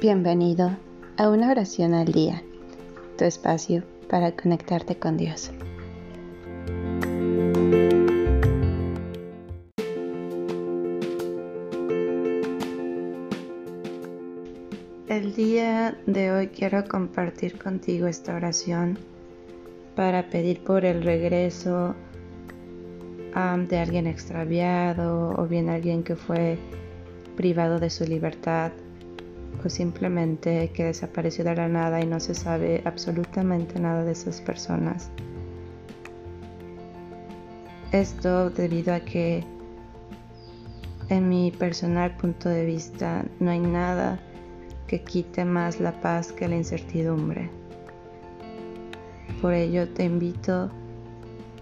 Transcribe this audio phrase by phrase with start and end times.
[0.00, 0.76] Bienvenido
[1.16, 2.40] a una oración al día,
[3.16, 5.50] tu espacio para conectarte con Dios.
[15.08, 18.96] El día de hoy quiero compartir contigo esta oración
[19.96, 21.96] para pedir por el regreso
[23.68, 26.56] de alguien extraviado o bien alguien que fue
[27.36, 28.70] privado de su libertad
[29.64, 34.40] o simplemente que desapareció de la nada y no se sabe absolutamente nada de esas
[34.40, 35.10] personas.
[37.92, 39.44] Esto debido a que
[41.08, 44.20] en mi personal punto de vista no hay nada
[44.86, 47.50] que quite más la paz que la incertidumbre.
[49.40, 50.70] Por ello te invito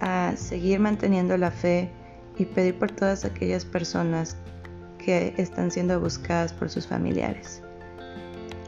[0.00, 1.90] a seguir manteniendo la fe
[2.38, 4.36] y pedir por todas aquellas personas
[4.98, 7.62] que están siendo buscadas por sus familiares.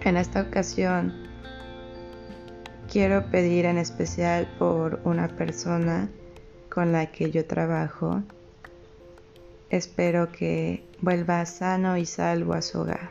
[0.02, 1.12] En esta ocasión
[2.90, 6.08] quiero pedir en especial por una persona
[6.70, 8.22] con la que yo trabajo.
[9.68, 13.10] Espero que vuelva sano y salvo a su hogar.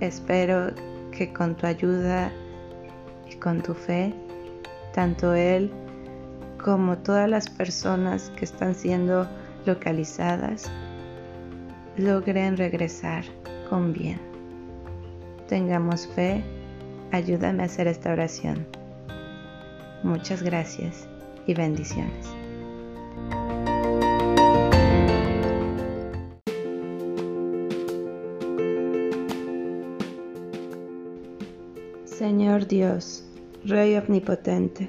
[0.00, 0.74] Espero
[1.12, 2.32] que con tu ayuda
[3.30, 4.12] y con tu fe,
[4.92, 5.70] tanto él
[6.62, 9.28] como todas las personas que están siendo
[9.64, 10.68] localizadas
[11.96, 13.24] logren regresar
[13.70, 14.18] con bien.
[15.48, 16.42] Tengamos fe,
[17.12, 18.66] ayúdame a hacer esta oración.
[20.02, 21.08] Muchas gracias
[21.46, 22.26] y bendiciones.
[32.04, 33.24] Señor Dios,
[33.64, 34.88] Rey omnipotente,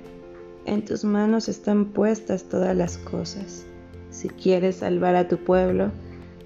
[0.65, 3.65] en tus manos están puestas todas las cosas.
[4.09, 5.91] Si quieres salvar a tu pueblo,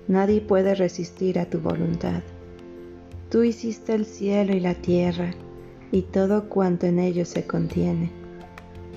[0.08, 2.22] Nadie puede resistir a tu voluntad.
[3.30, 5.31] Tú hiciste el cielo y la tierra
[5.92, 8.12] y todo cuanto en ellos se contiene.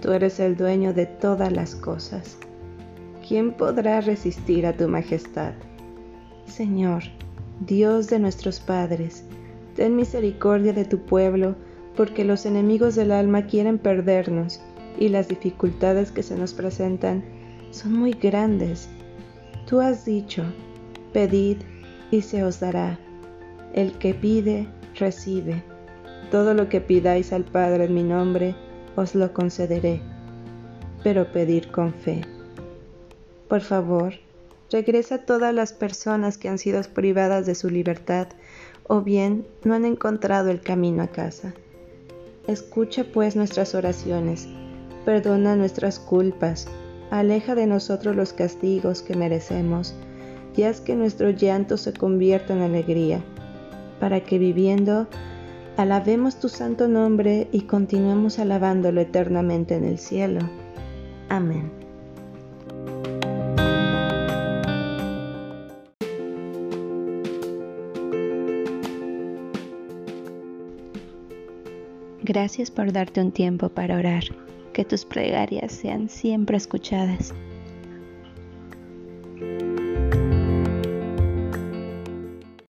[0.01, 2.37] Tú eres el dueño de todas las cosas.
[3.27, 5.55] ¿Quién podrá resistir a tu majestad?
[6.47, 7.05] Señor,
[7.61, 9.25] Dios de nuestros padres,
[9.77, 11.57] ten misericordia de tu pueblo,
[11.97, 14.61] porque los enemigos del alma quieren perdernos
[14.99, 17.25] y las dificultades que se nos presentan
[17.71, 18.89] son muy grandes.
[19.67, 20.45] Tú has dicho,
[21.15, 21.59] Pedid
[22.11, 22.99] y se os dará.
[23.73, 24.67] El que pide,
[24.97, 25.63] recibe.
[26.33, 28.57] Todo lo que pidáis al Padre en mi nombre,
[28.97, 30.03] os lo concederé.
[31.05, 32.23] Pero pedir con fe.
[33.47, 34.15] Por favor,
[34.73, 38.27] regresa a todas las personas que han sido privadas de su libertad
[38.89, 41.55] o bien no han encontrado el camino a casa.
[42.49, 44.49] Escucha pues nuestras oraciones,
[45.05, 46.67] perdona nuestras culpas,
[47.13, 49.95] aleja de nosotros los castigos que merecemos
[50.57, 53.21] y haz que nuestro llanto se convierta en alegría,
[54.01, 55.09] para que viviendo
[55.77, 60.41] alabemos tu santo nombre y continuemos alabándolo eternamente en el cielo.
[61.29, 61.85] Amén.
[72.23, 74.25] Gracias por darte un tiempo para orar.
[74.73, 77.35] Que tus plegarias sean siempre escuchadas.